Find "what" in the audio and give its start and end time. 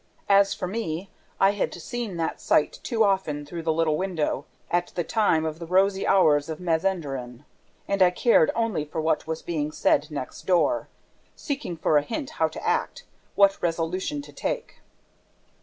8.99-9.27, 13.35-13.61